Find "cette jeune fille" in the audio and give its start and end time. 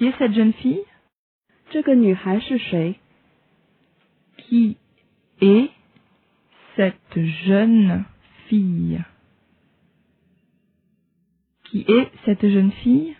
0.16-0.80, 6.74-9.04, 12.24-13.14